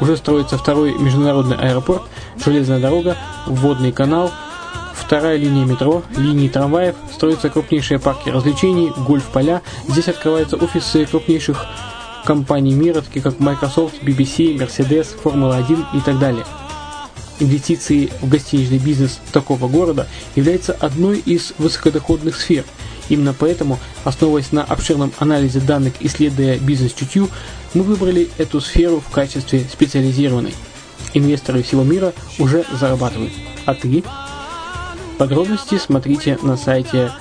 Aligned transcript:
Уже 0.00 0.16
строится 0.16 0.58
второй 0.58 0.96
международный 0.98 1.56
аэропорт, 1.56 2.02
железная 2.44 2.80
дорога, 2.80 3.16
водный 3.46 3.92
канал, 3.92 4.30
вторая 4.94 5.36
линия 5.36 5.64
метро, 5.64 6.02
линии 6.16 6.48
трамваев, 6.48 6.96
строятся 7.12 7.48
крупнейшие 7.48 7.98
парки 7.98 8.28
развлечений, 8.28 8.92
гольф-поля, 8.96 9.62
здесь 9.88 10.08
открываются 10.08 10.56
офисы 10.56 11.06
крупнейших 11.06 11.64
компаний 12.24 12.74
мира, 12.74 13.02
такие 13.02 13.22
как 13.22 13.38
Microsoft, 13.38 14.02
BBC, 14.02 14.56
Mercedes, 14.56 15.08
Формула-1 15.22 15.84
и 15.94 16.00
так 16.00 16.18
далее. 16.18 16.44
Инвестиции 17.40 18.10
в 18.20 18.28
гостиничный 18.28 18.78
бизнес 18.78 19.20
такого 19.32 19.68
города 19.68 20.06
является 20.36 20.72
одной 20.72 21.18
из 21.18 21.52
высокодоходных 21.58 22.36
сфер. 22.36 22.64
Именно 23.08 23.34
поэтому, 23.38 23.78
основываясь 24.04 24.52
на 24.52 24.62
обширном 24.62 25.12
анализе 25.18 25.60
данных, 25.60 25.94
исследуя 26.00 26.58
бизнес-чутью, 26.58 27.28
мы 27.74 27.82
выбрали 27.82 28.30
эту 28.38 28.60
сферу 28.60 29.00
в 29.00 29.10
качестве 29.10 29.66
специализированной. 29.70 30.54
Инвесторы 31.12 31.62
всего 31.62 31.82
мира 31.82 32.14
уже 32.38 32.64
зарабатывают. 32.72 33.32
А 33.66 33.74
ты? 33.74 34.02
Подробности 35.18 35.76
смотрите 35.78 36.38
на 36.42 36.56
сайте 36.56 37.12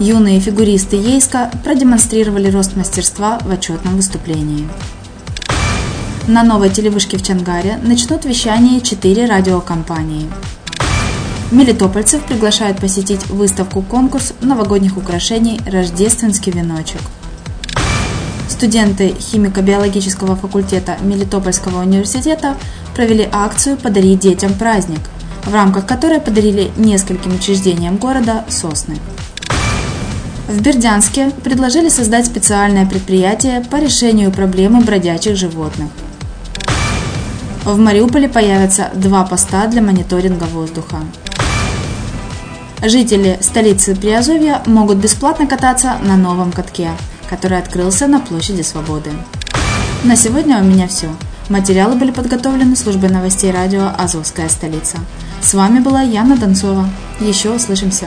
Юные 0.00 0.38
фигуристы 0.38 0.94
Ейска 0.94 1.50
продемонстрировали 1.64 2.48
рост 2.50 2.76
мастерства 2.76 3.40
в 3.42 3.50
отчетном 3.50 3.96
выступлении. 3.96 4.68
На 6.28 6.44
новой 6.44 6.70
телевышке 6.70 7.18
в 7.18 7.22
Чангаре 7.24 7.80
начнут 7.82 8.24
вещание 8.24 8.80
четыре 8.80 9.26
радиокомпании. 9.26 10.30
Мелитопольцев 11.50 12.22
приглашают 12.22 12.78
посетить 12.78 13.26
выставку-конкурс 13.26 14.34
новогодних 14.40 14.96
украшений 14.96 15.60
«Рождественский 15.66 16.52
веночек». 16.52 17.00
Студенты 18.48 19.16
химико-биологического 19.18 20.36
факультета 20.36 20.96
Мелитопольского 21.00 21.80
университета 21.80 22.56
провели 22.94 23.28
акцию 23.32 23.76
«Подари 23.76 24.14
детям 24.14 24.54
праздник», 24.54 25.00
в 25.44 25.52
рамках 25.52 25.86
которой 25.86 26.20
подарили 26.20 26.70
нескольким 26.76 27.34
учреждениям 27.34 27.96
города 27.96 28.44
сосны. 28.48 28.96
В 30.48 30.62
Бердянске 30.62 31.30
предложили 31.44 31.90
создать 31.90 32.24
специальное 32.24 32.86
предприятие 32.86 33.60
по 33.70 33.76
решению 33.76 34.30
проблемы 34.30 34.80
бродячих 34.80 35.36
животных. 35.36 35.90
В 37.64 37.76
Мариуполе 37.76 38.30
появятся 38.30 38.90
два 38.94 39.24
поста 39.24 39.66
для 39.66 39.82
мониторинга 39.82 40.44
воздуха. 40.44 41.00
Жители 42.82 43.36
столицы 43.42 43.94
Приазовья 43.94 44.62
могут 44.64 44.96
бесплатно 44.96 45.46
кататься 45.46 45.98
на 46.02 46.16
новом 46.16 46.50
катке, 46.50 46.92
который 47.28 47.58
открылся 47.58 48.06
на 48.06 48.18
площади 48.18 48.62
Свободы. 48.62 49.10
На 50.02 50.16
сегодня 50.16 50.58
у 50.62 50.64
меня 50.64 50.88
все. 50.88 51.08
Материалы 51.50 51.96
были 51.96 52.10
подготовлены 52.10 52.74
службой 52.74 53.10
новостей 53.10 53.50
радио 53.50 53.90
«Азовская 53.98 54.48
столица». 54.48 54.96
С 55.42 55.52
вами 55.52 55.80
была 55.80 56.00
Яна 56.00 56.38
Донцова. 56.38 56.88
Еще 57.20 57.50
услышимся. 57.50 58.06